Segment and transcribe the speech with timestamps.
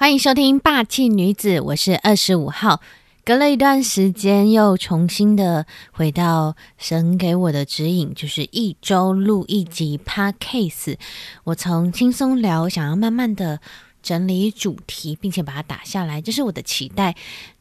[0.00, 2.80] 欢迎收听《霸气女子》，我是二十五号。
[3.22, 10.96] 隔了一段时间，又重新的回到神给我的指引，就是一周录一集 Podcast。
[11.44, 13.60] 我从轻松聊，想要慢慢的
[14.02, 17.14] 整理主题，并且把它打下来，这是我的期待。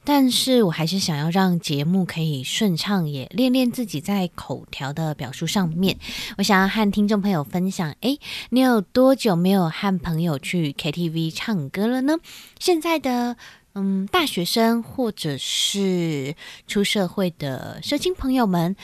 [0.04, 5.98] 但是我还是想要让节目可以顺畅，也练练自己在口条的表述上面。
[6.38, 12.18] 我想要和听众朋友分享，诶，你有多久没有和朋友去 KTV 唱歌了呢？
[12.60, 13.38] 现在的
[13.76, 16.36] 嗯，大学生或者是
[16.66, 18.76] 出社会的社青朋友们，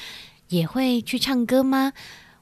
[0.50, 1.94] 也会去唱歌吗？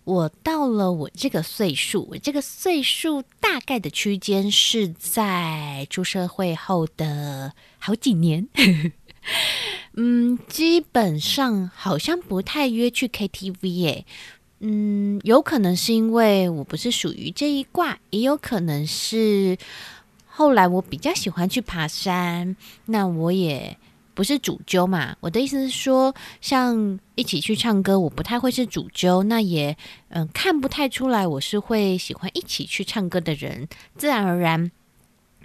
[0.05, 8.47] 我到了我这个岁数，我这个岁数大概的区间是在出社会后的好几年。
[9.95, 14.05] 嗯，基本上好像不太约去 KTV 耶。
[14.59, 19.57] 嗯，有可能是因为我不是属于这一卦，也有可能是
[20.25, 23.77] 后来我比较喜欢去爬山，那我也。
[24.13, 25.15] 不是主揪嘛？
[25.19, 29.75] 我的意思是说，像一起去唱歌，我不太会是主揪，那也
[30.09, 33.67] 嗯看不太出来我是会喜欢一起去唱歌的人。
[33.97, 34.71] 自然而然，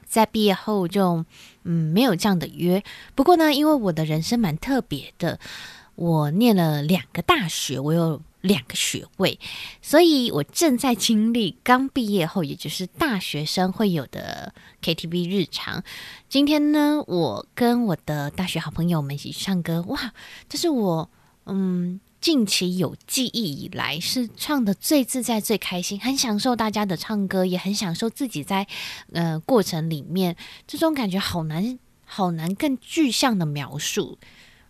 [0.07, 1.25] 在毕业后就
[1.65, 2.83] 嗯没有这样的约。
[3.15, 5.39] 不过呢，因为我的人生蛮特别的，
[5.95, 8.21] 我念了两个大学，我有。
[8.41, 9.39] 两个学位，
[9.83, 15.83] 所以我正在经历刚毕业后，也就是大学生会有的 KTV 日常。
[16.29, 20.13] 今天呢，我跟我的大学好朋友们一起唱歌，哇，
[20.49, 21.11] 这是我
[21.47, 28.69] 嗯近期有记忆以来是唱的最自在、最开心，很享受大家的唱歌，也很享受自己在
[29.13, 34.17] 呃过程里面这种感觉，好难好难更具象的描述。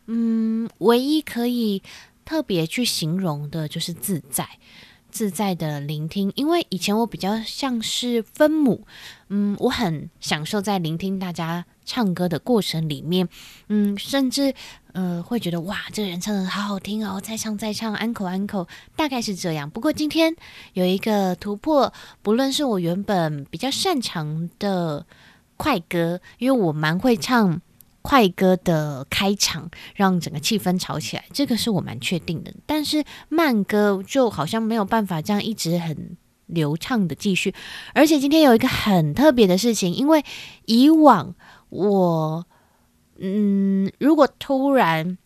[0.06, 1.82] 嗯，唯一可以。
[2.28, 4.46] 特别去形容的就是自在，
[5.10, 6.30] 自在的聆听。
[6.36, 8.86] 因为以前我比较像是分母，
[9.30, 13.26] 嗯，我很享受在聆听大家唱歌的过程里面，
[13.68, 14.52] 嗯，甚至
[14.92, 19.70] 呃会觉得哇，这个人唱的好好听哦，再唱再唱，安口安口，大概是这样。
[19.70, 20.36] 不过今天
[20.74, 25.06] 有一个突破，不论是我原本比较擅长的
[25.56, 27.62] 快歌，因为我蛮会唱。
[28.08, 32.50] 快歌的开场让整个气氛吵起来，这个是我蛮确定的。
[32.64, 37.54] 但是慢歌就好像没有办法这样一直很流畅的继续。
[37.92, 40.24] 而且今天有一个很特别的事情，因为
[40.64, 41.34] 以往
[41.68, 42.46] 我
[43.18, 45.18] 嗯，如果突然。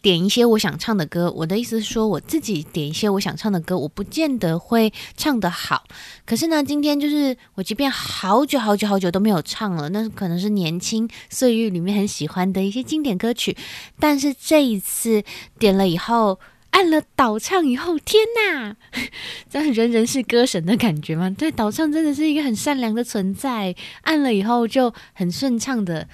[0.00, 5.84] 点一些我想唱的歌，我的意思是说，我自己点一些我想唱的歌，我不见得会唱得好。
[6.24, 13.56] 可是呢，今天就是我，即便好久好久好久都没有唱了，那可能是年轻岁月里面很喜欢的一些经典歌曲。
[13.98, 15.22] 但是这一次
[15.58, 16.38] 点了以后，
[16.70, 18.76] 按了导唱以后，天哪，
[19.50, 21.28] 这人人是歌神的感觉吗？
[21.36, 26.08] 对，导唱真的是一个很善良的存在，按了以后就很顺畅的。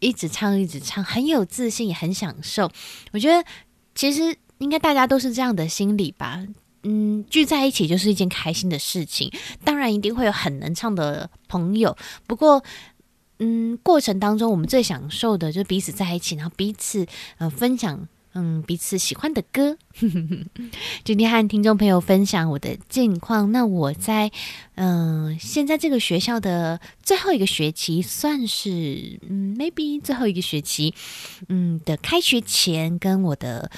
[0.00, 2.70] 一直唱，一直唱，很有自信，也很享受。
[3.12, 3.44] 我觉得
[3.94, 6.44] 其实应该大家都是这样的心理吧。
[6.82, 9.30] 嗯，聚在一起就是一件开心的事情。
[9.62, 11.96] 当然，一定会有很能唱的朋友。
[12.26, 12.64] 不过，
[13.38, 17.06] 嗯，过程当中我们最享受的就是彼此在一起，然后彼此
[17.38, 18.08] 呃分享。
[18.34, 19.76] 嗯，彼此喜欢的歌。
[21.04, 23.50] 今天和听众朋友分享我的近况。
[23.50, 24.30] 那我在
[24.76, 30.94] 嗯，现在这个学校的最后一个学期，算是嗯，maybe 最后一个学期，
[31.48, 33.70] 嗯的开学前，跟我的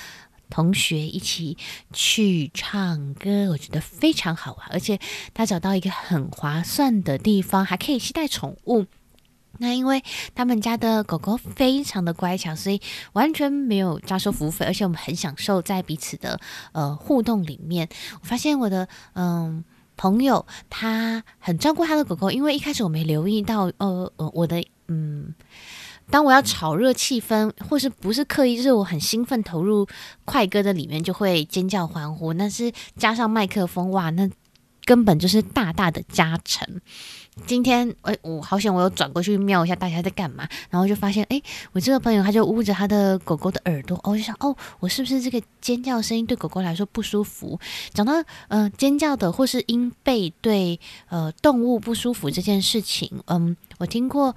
[0.51, 1.57] 同学一起
[1.95, 4.99] 去唱歌，我觉得非常好玩，而且
[5.33, 8.85] 他找到一个很划算的地方，还可以携带宠物。
[9.59, 10.03] 那因为
[10.35, 12.81] 他们家的狗狗非常的乖巧，所以
[13.13, 16.41] 完全没有加收服务费，而且我们很享受在彼此的
[16.73, 17.89] 呃互动里面。
[18.21, 19.65] 我发现我的嗯
[19.97, 25.35] 朋友他很照顾他的狗狗，因为一开始我没留意到，呃呃我的嗯，
[26.11, 29.87] 当我要炒热气氛，或是不是刻意，就是我很兴奋投入
[30.25, 32.33] 快歌的里面，就会尖叫欢呼。
[32.33, 34.29] 那是加上麦克风，哇，那
[34.85, 36.81] 根本就是大大的加成。
[37.47, 41.41] 今天，哎，我好险，我有转过去瞄一下大家在干嘛，然后就发现，哎，
[41.73, 47.59] 我这个朋友他就捂着他的狗狗的耳朵，哦，就想，哦，我是不是这个尖叫声音对狗狗来说不舒服？
[47.95, 50.79] 讲到，呃，尖叫的或是因背对
[51.09, 54.37] 呃动物不舒服这件事情，嗯，我听过，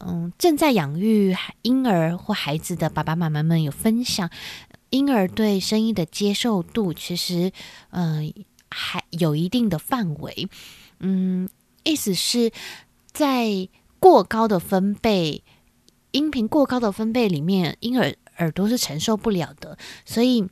[0.00, 4.28] 嗯，正在养育婴儿或孩子的爸爸妈妈们有分享，
[4.90, 7.52] 婴儿对声音的接受度其实，
[7.90, 8.30] 嗯，
[8.70, 10.48] 还有一定的范围，
[11.00, 11.48] 嗯。
[11.84, 12.50] 意思是，
[13.12, 13.68] 在
[14.00, 15.42] 过高的分贝，
[16.10, 19.78] 音频过高的分贝里面，婴儿耳朵是承受不了的。
[20.04, 20.46] 所以，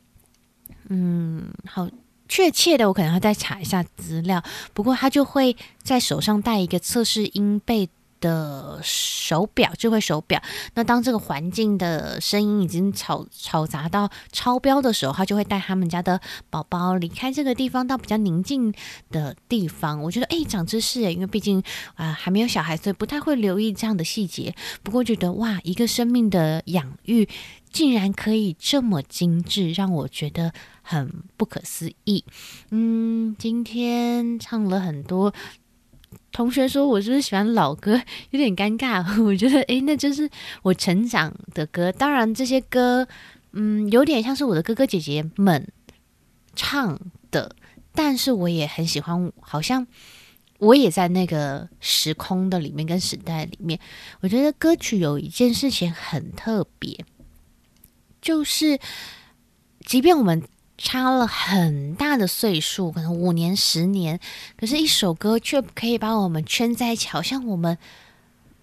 [0.88, 1.88] 嗯，好
[2.28, 4.42] 确切的，我可能要再查一下资料。
[4.72, 7.88] 不过，他就会在手上带一个测试音贝
[8.22, 10.40] 的手表，智慧手表。
[10.74, 18.72] 那当这个环境的声音已经吵吵杂到超标的时候，他就会带他们家的宝宝离开这个地方，到比较宁静
[19.10, 20.00] 的地方。
[20.02, 21.62] 我觉得，哎，长知识诶，因为毕竟
[21.96, 24.54] 啊还没有小孩，所以不太会留意这样的细节。
[24.82, 27.28] 不过觉得哇，一个生命的养育
[27.70, 32.24] 竟然可以这么精致，让我觉得很不可思议。
[32.70, 35.34] 嗯，今天唱了很多。
[36.30, 38.00] 同学说：“我是不是喜欢老歌？
[38.30, 39.04] 有点尴尬。
[39.22, 40.28] 我觉得，诶，那就是
[40.62, 41.92] 我成长的歌。
[41.92, 43.06] 当然，这些歌，
[43.52, 45.70] 嗯，有点像是我的哥哥姐姐们
[46.54, 46.98] 唱
[47.30, 47.54] 的。
[47.94, 49.32] 但是，我也很喜欢。
[49.40, 49.86] 好像
[50.58, 53.78] 我也在那个时空的里面，跟时代里面。
[54.20, 57.04] 我觉得歌曲有一件事情很特别，
[58.20, 58.78] 就是
[59.86, 60.42] 即便我们。”
[60.84, 64.18] 差了很大的岁数，可能五年、十年，
[64.56, 67.78] 可是，一首歌却可以把我们圈在一起，好像我们，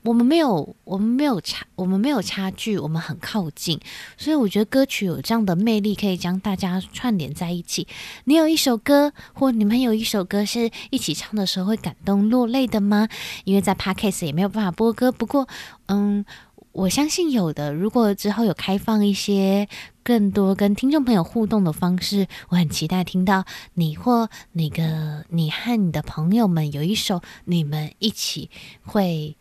[0.04, 3.80] 我们没有，我们没有差，我们没有差距，我们很靠近。
[4.18, 7.88] 所以，我觉得歌曲有这样的魅力，可以将大家串联在一起。
[8.26, 13.08] 你有一首歌，或你们有一首歌，是一起唱的时候会感动落泪的吗？
[13.46, 15.48] 因为在 Podcast 也没有办法播歌，不过，
[15.86, 16.26] 嗯。
[16.72, 17.74] 我相信有的。
[17.74, 19.68] 如果之后有开放一些
[20.10, 23.46] 更多跟听众朋友互动的方式，我很期待听到
[23.76, 28.50] 你或那个你和你的朋友们有一首你们一起
[28.82, 29.38] 会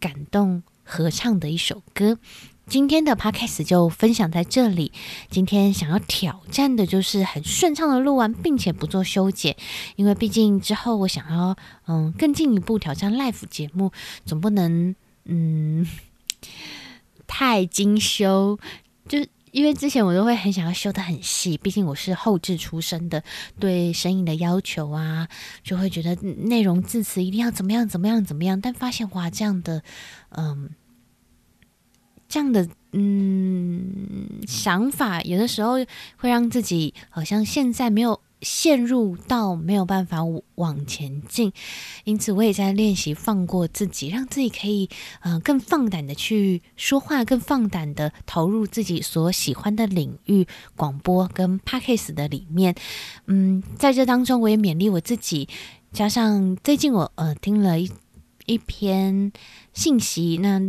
[0.00, 2.18] 感动合唱的一首歌。
[2.66, 4.92] 今天的 podcast 就分享在这里。
[5.28, 9.58] 今天想要挑战的就是很顺畅的录完，并且不做修剪，
[9.96, 11.54] 因为毕竟之后我想要
[11.86, 13.92] 嗯更进一步挑战 live 节目，
[14.24, 14.96] 总不能
[15.26, 15.86] 嗯。
[17.26, 18.58] 太精修，
[19.06, 19.18] 就
[19.52, 23.22] 因为之前我都会很想要修的很细，毕竟我是后置出身的，
[23.58, 25.28] 对声音的要求啊，
[25.62, 29.82] 就会觉得内容字词一定要怎么样怎么样怎么样，但发现哇，这样的
[30.30, 30.70] 嗯，
[32.28, 35.74] 这样的嗯想法，有的时候
[36.16, 38.20] 会让自己好像现在没有。
[38.40, 40.18] 陷入到没有办法
[40.54, 41.52] 往前进，
[42.04, 44.88] 因此我也在练习放过自己，让自己可以
[45.20, 50.46] 呃更放胆的去说话，更放胆的投入自己所喜欢的领域，
[50.76, 52.74] 广播跟 p a c k a g e 的里面。
[53.26, 55.48] 嗯，在这当中我也勉励我自己，
[55.92, 57.90] 加上最近我呃听了一
[58.46, 59.32] 一篇
[59.72, 60.60] 信息，那。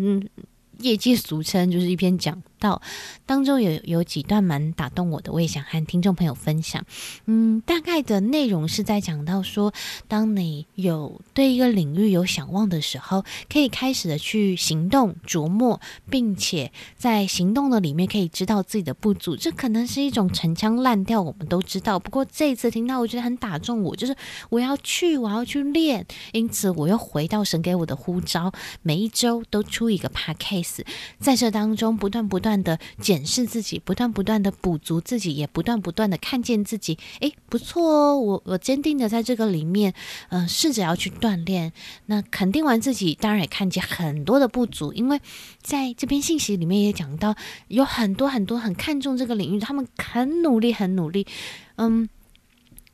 [0.81, 2.82] 业界俗称就是一篇讲到，
[3.26, 6.84] 当中有有几段蛮打动我的，我也想和听众朋友分享。
[7.26, 9.74] 嗯，大概的内容是在讲到说，
[10.08, 15.80] 当你有对一个领域有想望的时候，可以开始的去行动琢磨，
[16.10, 19.36] 并且在行动的里面可以知道自己的不足。
[19.36, 22.00] 这可能是一种陈腔滥调，我们都知道。
[22.00, 24.16] 不过这一次听到，我觉得很打中我，就是
[24.50, 26.06] 我要去，我要去练。
[26.32, 28.52] 因此，我又回到神给我的呼召，
[28.82, 30.86] 每一周都出一个 p a c k a s e
[31.20, 36.98] 在这当中，不断不断不断的检视自己，不断不断的补足自己，也不断不断的看见自己。
[37.19, 39.94] 诶，不错哦，我我坚定的在这个里面，
[40.30, 41.72] 嗯，试着要去锻炼。
[42.07, 45.22] 那肯定完自己，当然也看见很多的不足，因为
[45.62, 47.36] 在这篇信息里面也讲到，
[47.68, 51.28] 有很多很多很看重这个领域，他们很努力，很努力。
[51.75, 52.10] 嗯，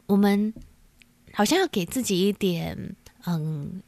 [0.07, 0.54] 我们
[1.31, 3.81] 好像要给自己一点，嗯。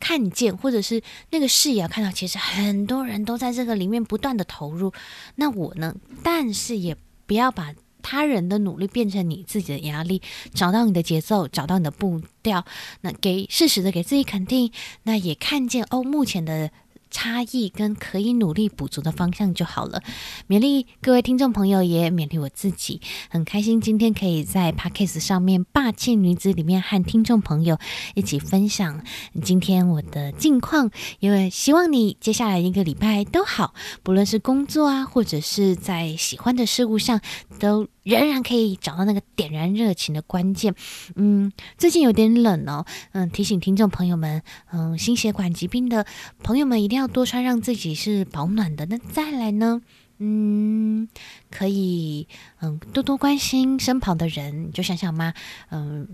[0.00, 1.00] 看见，或者是
[1.30, 4.92] 那个视野看到，其实很多人都在这个里面不断的投入。
[5.36, 5.94] 那我呢？
[6.24, 10.20] 但是也不要把他人的努力变成你自己的压力，
[10.52, 12.64] 找到你的节奏，找到你的步调。
[13.02, 14.72] 那给适时的给自己肯定，
[15.04, 16.70] 那也看见哦，目前的。
[17.10, 20.02] 差异跟可以努力补足的方向就好了。
[20.48, 27.78] 勉励各位听众朋友，也勉励我自己，很开心今天可以在 p a c k a s e 上面《霸气女子》里面和听众朋友
[28.14, 29.02] 一起分享
[29.42, 30.90] 今天我的近况。
[31.18, 37.20] 因为希望你接下来一个礼拜都好，不论是工作啊，或者是在喜欢的事物上，
[37.58, 40.74] 都仍然可以找到那个点燃热情的关键。
[41.16, 44.42] 嗯，最近有点冷哦，嗯，提醒听众朋友们，
[44.72, 46.06] 嗯，心血管疾病的
[46.42, 47.10] 朋友们一定要。
[47.10, 48.86] 多穿，让自己是保暖的。
[48.86, 49.82] 那再来呢？
[50.22, 51.08] 嗯，
[51.50, 52.28] 可以，
[52.60, 54.68] 嗯，多多关心身旁的人。
[54.68, 55.32] 你就想想嘛，
[55.70, 56.06] 嗯，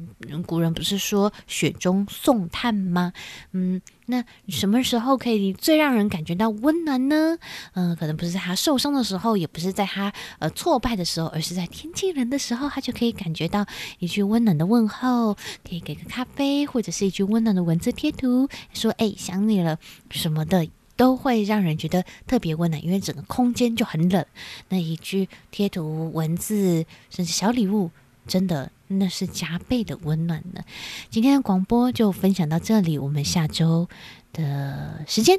[0.46, 3.12] 古人不是说雪中送炭吗？
[3.50, 7.36] 嗯，那什么时候可以最让人感觉到温暖呢？
[7.74, 13.66] 嗯，可能不是在他受伤的时候，也不是在他呃挫败的时候，而是在天气冷的时候，他就可以感觉到
[13.98, 15.34] 一句温暖的问候，
[15.68, 20.68] 可以给个咖啡，或者是一句温暖的文字贴图，说“哎，想你了”什么的。
[20.96, 24.24] 都会让人觉得特别温暖，因为整个空间就很冷。
[24.70, 27.90] 那一句贴图、文字，甚至小礼物，
[28.26, 30.62] 真的那是加倍的温暖呢。
[31.10, 33.88] 今天的广播就分享到这里，我们下周
[34.32, 35.38] 的时间，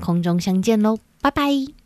[0.00, 1.79] 空中相见喽，拜拜。